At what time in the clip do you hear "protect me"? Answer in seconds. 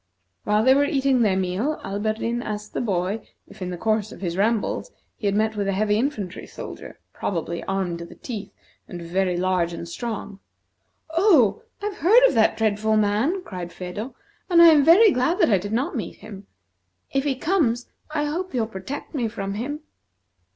18.65-19.27